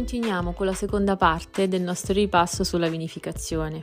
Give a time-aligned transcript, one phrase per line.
[0.00, 3.82] continuiamo con la seconda parte del nostro ripasso sulla vinificazione.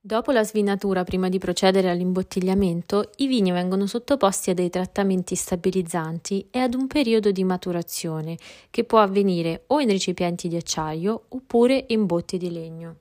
[0.00, 6.46] Dopo la svinatura, prima di procedere all'imbottigliamento, i vini vengono sottoposti a dei trattamenti stabilizzanti
[6.48, 8.36] e ad un periodo di maturazione
[8.70, 12.96] che può avvenire o in recipienti di acciaio oppure in botti di legno.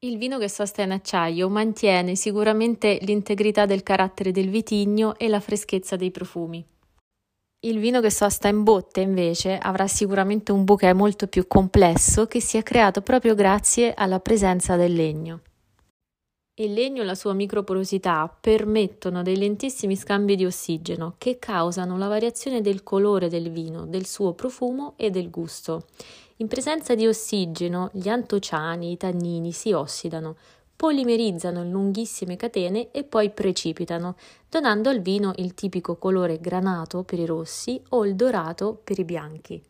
[0.00, 5.38] Il vino che sosta in acciaio mantiene sicuramente l'integrità del carattere del vitigno e la
[5.38, 6.66] freschezza dei profumi.
[7.64, 12.38] Il vino che sosta in botte invece avrà sicuramente un bouquet molto più complesso che
[12.38, 15.40] si è creato proprio grazie alla presenza del legno.
[16.56, 22.06] Il legno e la sua microporosità permettono dei lentissimi scambi di ossigeno che causano la
[22.06, 25.86] variazione del colore del vino, del suo profumo e del gusto.
[26.36, 30.36] In presenza di ossigeno, gli antociani, i tannini si ossidano,
[30.76, 34.16] polimerizzano in lunghissime catene e poi precipitano,
[34.48, 39.04] donando al vino il tipico colore granato per i rossi o il dorato per i
[39.04, 39.62] bianchi.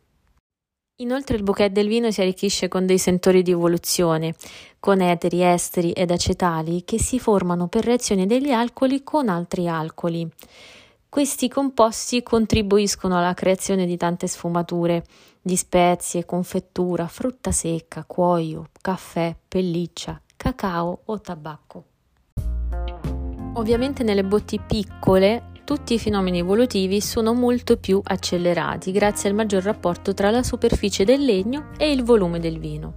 [0.98, 4.34] Inoltre il bouquet del vino si arricchisce con dei sentori di evoluzione,
[4.78, 10.28] con eteri, esteri ed acetali che si formano per reazione degli alcoli con altri alcoli.
[11.09, 15.05] Questi composti contribuiscono alla creazione di tante sfumature,
[15.43, 21.84] di spezie, confettura, frutta secca, cuoio, caffè, pelliccia, cacao o tabacco.
[23.55, 29.62] Ovviamente nelle botti piccole tutti i fenomeni evolutivi sono molto più accelerati grazie al maggior
[29.62, 32.92] rapporto tra la superficie del legno e il volume del vino.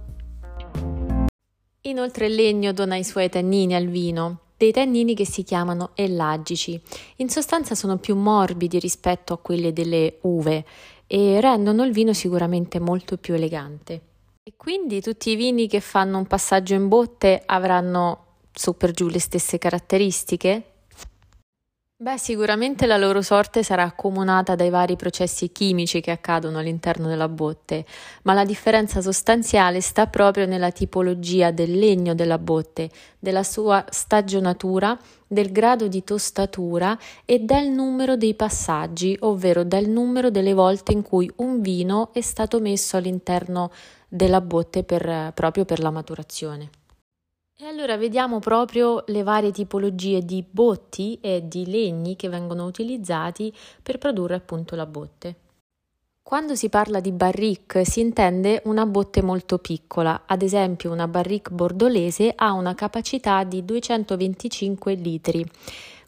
[1.82, 6.78] Inoltre il legno dona i suoi tannini al vino, dei tannini che si chiamano ellagici.
[7.16, 10.66] In sostanza sono più morbidi rispetto a quelli delle uve
[11.06, 14.07] e rendono il vino sicuramente molto più elegante.
[14.48, 19.08] E quindi tutti i vini che fanno un passaggio in botte avranno su per giù
[19.08, 20.62] le stesse caratteristiche?
[21.94, 27.28] Beh, sicuramente la loro sorte sarà accomunata dai vari processi chimici che accadono all'interno della
[27.28, 27.84] botte,
[28.22, 32.88] ma la differenza sostanziale sta proprio nella tipologia del legno della botte,
[33.18, 40.30] della sua stagionatura, del grado di tostatura e del numero dei passaggi, ovvero del numero
[40.30, 43.70] delle volte in cui un vino è stato messo all'interno
[44.08, 46.70] della botte per, proprio per la maturazione.
[47.60, 53.52] E allora vediamo proprio le varie tipologie di botti e di legni che vengono utilizzati
[53.82, 55.34] per produrre appunto la botte.
[56.22, 61.54] Quando si parla di barrique si intende una botte molto piccola, ad esempio una barrique
[61.54, 65.44] bordolese ha una capacità di 225 litri.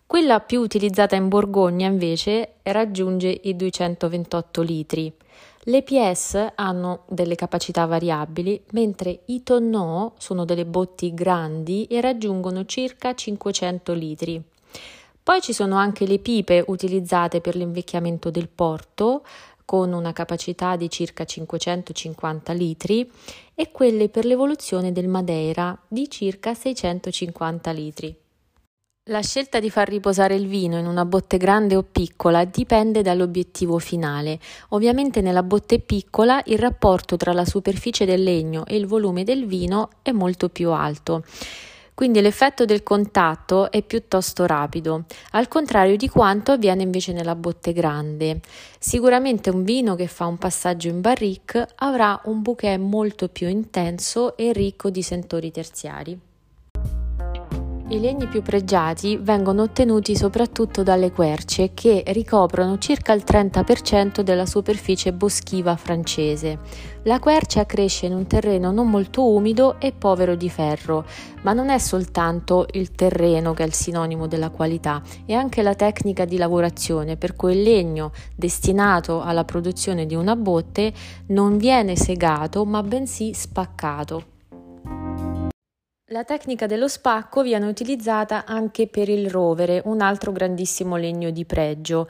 [0.07, 5.13] Quella più utilizzata in Borgogna invece raggiunge i 228 litri.
[5.65, 12.65] Le PS hanno delle capacità variabili, mentre i tonneau sono delle botti grandi e raggiungono
[12.65, 14.43] circa 500 litri.
[15.23, 19.23] Poi ci sono anche le pipe utilizzate per l'invecchiamento del porto,
[19.67, 23.11] con una capacità di circa 550 litri,
[23.55, 28.17] e quelle per l'evoluzione del Madeira di circa 650 litri.
[29.11, 33.81] La scelta di far riposare il vino in una botte grande o piccola dipende dall'obiettivo
[33.81, 34.39] finale.
[34.69, 39.47] Ovviamente nella botte piccola il rapporto tra la superficie del legno e il volume del
[39.47, 41.25] vino è molto più alto.
[41.93, 47.73] Quindi l'effetto del contatto è piuttosto rapido, al contrario di quanto avviene invece nella botte
[47.73, 48.39] grande.
[48.79, 54.37] Sicuramente un vino che fa un passaggio in barrique avrà un bouquet molto più intenso
[54.37, 56.30] e ricco di sentori terziari.
[57.91, 64.47] I legni più pregiati vengono ottenuti soprattutto dalle querce che ricoprono circa il 30% della
[64.47, 66.61] superficie boschiva francese.
[67.03, 71.05] La quercia cresce in un terreno non molto umido e povero di ferro,
[71.43, 75.75] ma non è soltanto il terreno che è il sinonimo della qualità, è anche la
[75.75, 80.93] tecnica di lavorazione per cui il legno destinato alla produzione di una botte
[81.27, 84.39] non viene segato ma bensì spaccato.
[86.13, 91.45] La tecnica dello spacco viene utilizzata anche per il rovere, un altro grandissimo legno di
[91.45, 92.09] pregio,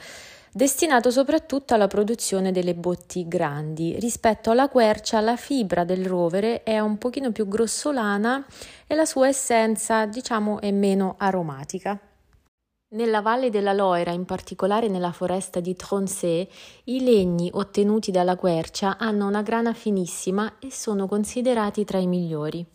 [0.50, 3.98] destinato soprattutto alla produzione delle botti grandi.
[4.00, 8.46] Rispetto alla quercia, la fibra del rovere è un pochino più grossolana
[8.86, 12.00] e la sua essenza, diciamo, è meno aromatica.
[12.94, 16.48] Nella valle della Loira, in particolare nella foresta di Troncé,
[16.84, 22.66] i legni ottenuti dalla quercia hanno una grana finissima e sono considerati tra i migliori.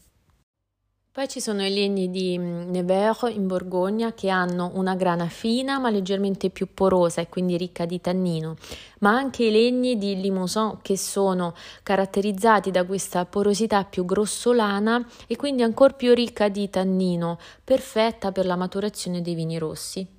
[1.15, 5.79] Poi ci sono i legni di mm, Nevers in Borgogna che hanno una grana fina
[5.79, 8.57] ma leggermente più porosa e quindi ricca di tannino,
[8.99, 11.53] ma anche i legni di Limousin che sono
[11.83, 18.45] caratterizzati da questa porosità più grossolana e quindi ancora più ricca di tannino, perfetta per
[18.45, 20.14] la maturazione dei vini rossi.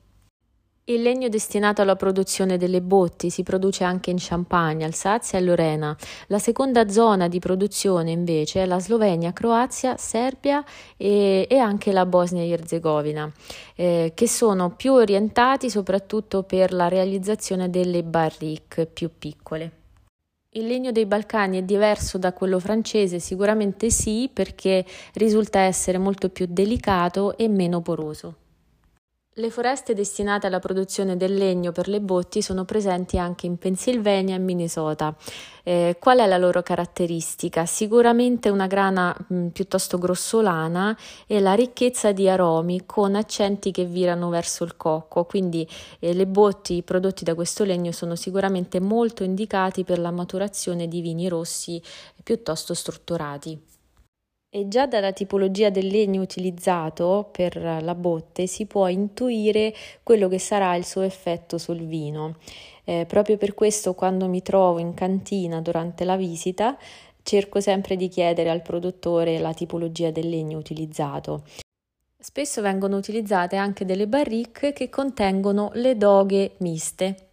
[0.89, 5.97] Il legno destinato alla produzione delle botti si produce anche in Champagne, Alsazia e Lorena.
[6.29, 10.65] La seconda zona di produzione invece è la Slovenia, Croazia, Serbia
[10.97, 13.29] e, e anche la Bosnia e Erzegovina,
[13.75, 19.73] eh, che sono più orientati soprattutto per la realizzazione delle barrique più piccole.
[20.51, 23.19] Il legno dei Balcani è diverso da quello francese?
[23.19, 24.85] Sicuramente sì, perché
[25.15, 28.37] risulta essere molto più delicato e meno poroso.
[29.39, 34.35] Le foreste destinate alla produzione del legno per le botti sono presenti anche in Pennsylvania
[34.35, 35.15] e Minnesota.
[35.63, 37.67] Eh, qual è la loro caratteristica?
[37.67, 40.97] Sicuramente una grana mh, mm, piuttosto grossolana
[41.27, 45.69] e la ricchezza di aromi con accenti che virano verso il cocco, quindi
[45.99, 51.03] eh, le botti prodotti da questo legno sono sicuramente molto indicati per la maturazione di
[51.03, 51.79] vini rossi
[52.23, 53.76] piuttosto strutturati.
[54.49, 60.39] E già dalla tipologia del legno utilizzato per la botte si può intuire quello che
[60.39, 62.37] sarà il suo effetto sul vino.
[62.85, 66.79] Eh, proprio per questo quando mi trovo in cantina durante la visita
[67.23, 71.43] cerco sempre di chiedere al produttore la tipologia del legno utilizzato.
[72.19, 77.26] Spesso vengono utilizzate anche delle barrique che contengono le doghe miste,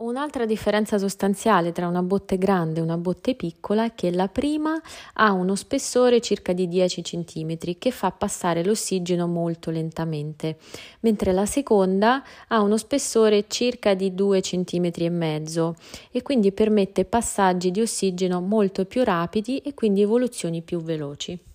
[0.00, 4.80] Un'altra differenza sostanziale tra una botte grande e una botte piccola è che la prima
[5.14, 10.58] ha uno spessore circa di 10 cm che fa passare l'ossigeno molto lentamente,
[11.00, 15.74] mentre la seconda ha uno spessore circa di 2 cm e mezzo
[16.12, 21.47] e quindi permette passaggi di ossigeno molto più rapidi e quindi evoluzioni più veloci.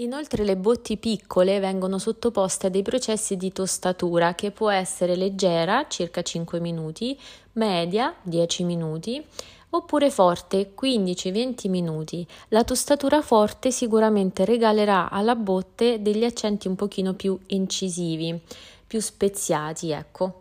[0.00, 5.86] Inoltre le botti piccole vengono sottoposte a dei processi di tostatura che può essere leggera,
[5.88, 7.18] circa 5 minuti,
[7.52, 9.22] media, 10 minuti,
[9.68, 12.26] oppure forte, 15-20 minuti.
[12.48, 18.40] La tostatura forte sicuramente regalerà alla botte degli accenti un pochino più incisivi,
[18.86, 20.39] più speziati, ecco.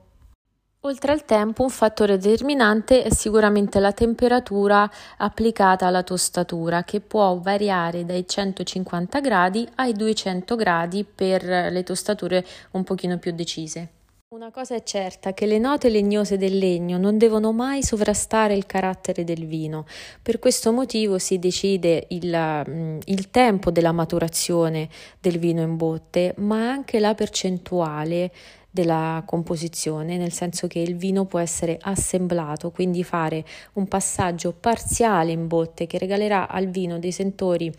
[0.84, 7.38] Oltre al tempo, un fattore determinante è sicuramente la temperatura applicata alla tostatura, che può
[7.38, 13.90] variare dai 150 gradi ai 200 gradi per le tostature un pochino più decise.
[14.31, 18.68] Una cosa è certa, che le note legnose del legno non devono mai sovrastare il
[18.68, 19.86] carattere del vino.
[20.22, 24.88] Per questo motivo si decide il, mm, il tempo della maturazione
[25.20, 28.31] del vino in botte, ma anche la percentuale
[28.71, 33.44] della composizione, nel senso che il vino può essere assemblato, quindi fare
[33.74, 37.71] un passaggio parziale in botte che regalerà al vino dei sentori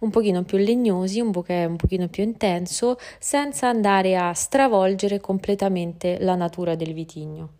[0.00, 6.18] un pochino più legnosi, un bouquet un pochino più intenso, senza andare a stravolgere completamente
[6.20, 7.56] la natura del vitigno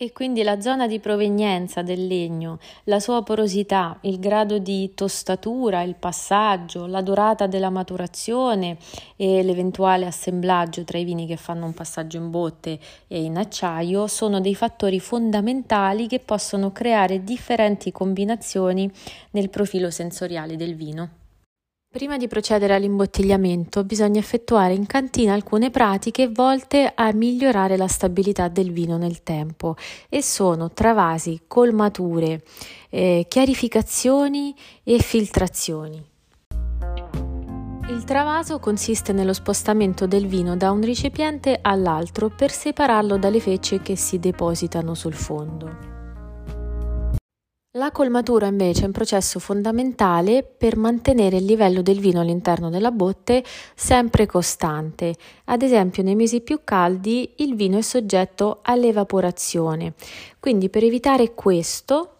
[0.00, 5.82] e quindi la zona di provenienza del legno, la sua porosità, il grado di tostatura,
[5.82, 8.76] il passaggio, la durata della maturazione
[9.16, 12.78] e l'eventuale assemblaggio tra i vini che fanno un passaggio in botte
[13.08, 18.88] e in acciaio sono dei fattori fondamentali che possono creare differenti combinazioni
[19.32, 21.26] nel profilo sensoriale del vino.
[21.90, 28.48] Prima di procedere all'imbottigliamento bisogna effettuare in cantina alcune pratiche volte a migliorare la stabilità
[28.48, 29.74] del vino nel tempo
[30.10, 32.42] e sono travasi, colmature,
[32.90, 34.54] eh, chiarificazioni
[34.84, 36.04] e filtrazioni.
[37.88, 43.80] Il travaso consiste nello spostamento del vino da un recipiente all'altro per separarlo dalle fecce
[43.80, 45.97] che si depositano sul fondo.
[47.78, 52.90] La colmatura invece è un processo fondamentale per mantenere il livello del vino all'interno della
[52.90, 53.44] botte
[53.76, 55.14] sempre costante.
[55.44, 59.94] Ad esempio nei mesi più caldi il vino è soggetto all'evaporazione,
[60.40, 62.16] quindi per evitare questo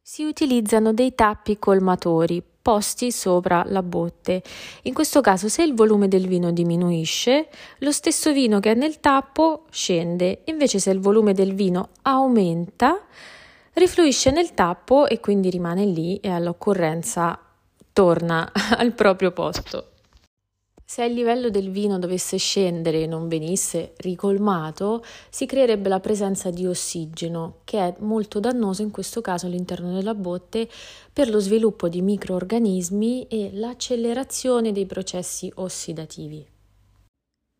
[0.00, 4.42] si utilizzano dei tappi colmatori posti sopra la botte.
[4.84, 7.48] In questo caso se il volume del vino diminuisce,
[7.80, 12.98] lo stesso vino che è nel tappo scende, invece se il volume del vino aumenta,
[13.74, 17.38] rifluisce nel tappo e quindi rimane lì e all'occorrenza
[17.92, 19.90] torna al proprio posto.
[20.86, 26.50] Se il livello del vino dovesse scendere e non venisse ricolmato, si creerebbe la presenza
[26.50, 30.68] di ossigeno, che è molto dannoso in questo caso all'interno della botte
[31.12, 36.53] per lo sviluppo di microorganismi e l'accelerazione dei processi ossidativi.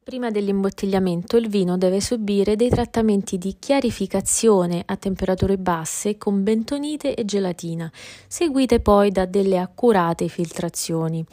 [0.05, 7.15] Prima dell'imbottigliamento il vino deve subire dei trattamenti di chiarificazione a temperature basse con bentonite
[7.15, 7.91] e gelatina,
[8.29, 11.25] seguite poi da delle accurate filtrazioni.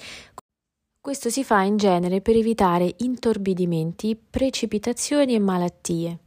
[1.02, 6.20] Questo si fa in genere per evitare intorbidimenti, precipitazioni e malattie.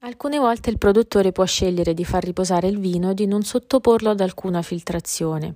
[0.00, 4.10] Alcune volte il produttore può scegliere di far riposare il vino e di non sottoporlo
[4.10, 5.54] ad alcuna filtrazione.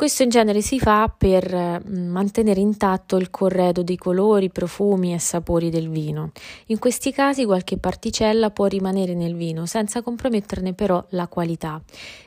[0.00, 5.18] Questo in genere si fa per mm, mantenere intatto il corredo di colori, profumi e
[5.18, 6.32] sapori del vino.
[6.68, 11.82] In questi casi qualche particella può rimanere nel vino senza comprometterne però la qualità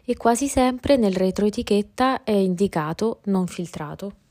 [0.05, 4.22] e quasi sempre nel retroetichetta è indicato non filtrato.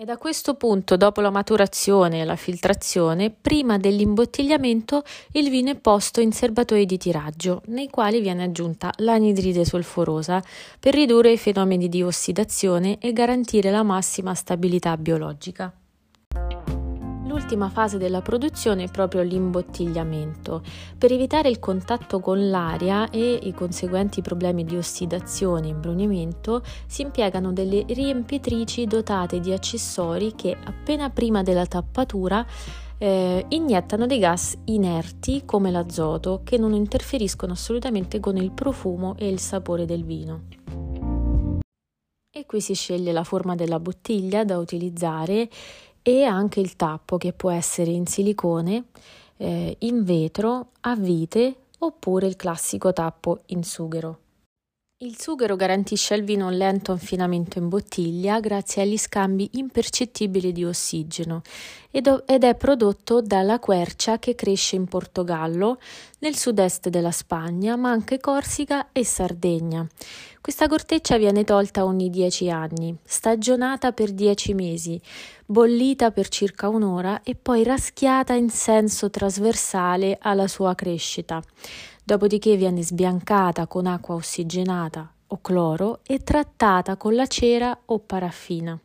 [0.00, 5.02] E da questo punto, dopo la maturazione e la filtrazione, prima dell'imbottigliamento,
[5.32, 10.42] il vino è posto in serbatoi di tiraggio, nei quali viene aggiunta l'anidride solforosa
[10.78, 15.70] per ridurre i fenomeni di ossidazione e garantire la massima stabilità biologica.
[17.40, 20.62] L'ultima fase della produzione è proprio l'imbottigliamento.
[20.96, 27.00] Per evitare il contatto con l'aria e i conseguenti problemi di ossidazione e imbrunimento si
[27.00, 32.44] impiegano delle riempitrici dotate di accessori che appena prima della tappatura
[32.98, 39.28] eh, iniettano dei gas inerti come l'azoto che non interferiscono assolutamente con il profumo e
[39.28, 40.42] il sapore del vino.
[42.32, 45.48] E qui si sceglie la forma della bottiglia da utilizzare
[46.02, 48.84] e anche il tappo che può essere in silicone,
[49.36, 54.18] eh, in vetro, a vite oppure il classico tappo in sughero.
[55.02, 60.62] Il sughero garantisce al vino un lento affinamento in bottiglia grazie agli scambi impercettibili di
[60.62, 61.40] ossigeno
[61.90, 65.78] ed è prodotto dalla quercia che cresce in Portogallo,
[66.18, 69.86] nel sud-est della Spagna, ma anche Corsica e Sardegna.
[70.40, 75.00] Questa corteccia viene tolta ogni 10 anni, stagionata per 10 mesi,
[75.44, 81.42] bollita per circa un'ora e poi raschiata in senso trasversale alla sua crescita
[82.10, 88.76] dopodiché viene sbiancata con acqua ossigenata o cloro e trattata con la cera o paraffina.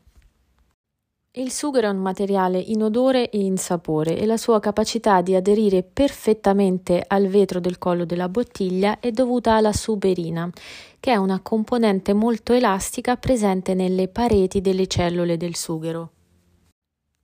[1.38, 7.04] Il sughero è un materiale inodore e insapore e la sua capacità di aderire perfettamente
[7.06, 10.50] al vetro del collo della bottiglia è dovuta alla suberina,
[10.98, 16.12] che è una componente molto elastica presente nelle pareti delle cellule del sughero.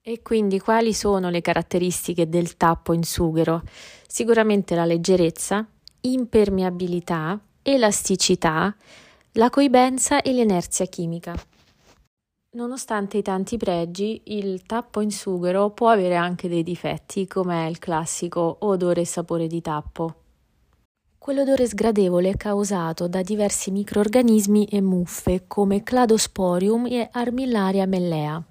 [0.02, 3.62] E quindi quali sono le caratteristiche del tappo in sughero?
[4.06, 5.66] Sicuramente la leggerezza,
[6.02, 8.76] impermeabilità, elasticità,
[9.32, 11.34] la coibenza e l'inerzia chimica.
[12.54, 17.78] Nonostante i tanti pregi, il tappo in sughero può avere anche dei difetti, come il
[17.78, 20.16] classico odore e sapore di tappo.
[21.16, 28.44] Quell'odore sgradevole è causato da diversi microorganismi e muffe come Cladosporium e Armillaria mellea,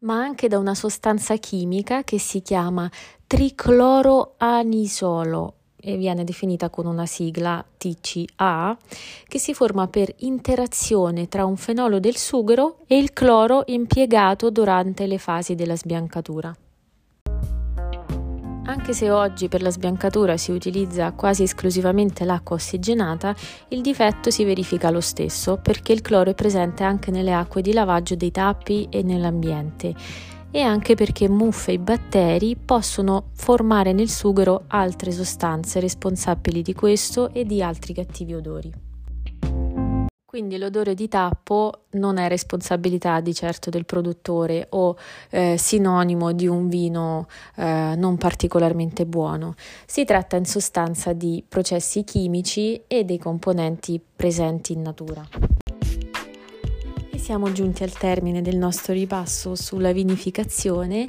[0.00, 2.90] ma anche da una sostanza chimica che si chiama
[3.26, 5.55] tricloroanisolo
[5.86, 8.76] e viene definita con una sigla TCA,
[9.28, 15.06] che si forma per interazione tra un fenolo del sughero e il cloro impiegato durante
[15.06, 16.52] le fasi della sbiancatura.
[18.64, 23.32] Anche se oggi per la sbiancatura si utilizza quasi esclusivamente l'acqua ossigenata,
[23.68, 27.72] il difetto si verifica lo stesso perché il cloro è presente anche nelle acque di
[27.72, 29.94] lavaggio dei tappi e nell'ambiente
[30.56, 37.30] e anche perché muffe e batteri possono formare nel sughero altre sostanze responsabili di questo
[37.34, 38.72] e di altri cattivi odori.
[40.24, 44.96] Quindi l'odore di tappo non è responsabilità di certo del produttore o
[45.28, 49.56] eh, sinonimo di un vino eh, non particolarmente buono.
[49.84, 55.55] Si tratta in sostanza di processi chimici e dei componenti presenti in natura
[57.26, 61.08] siamo giunti al termine del nostro ripasso sulla vinificazione.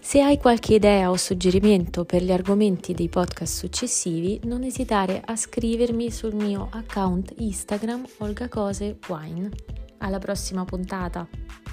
[0.00, 5.36] Se hai qualche idea o suggerimento per gli argomenti dei podcast successivi, non esitare a
[5.36, 9.50] scrivermi sul mio account Instagram Olga Cose Wine.
[9.98, 11.67] Alla prossima puntata!